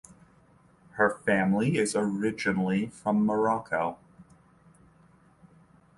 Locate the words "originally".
1.95-2.87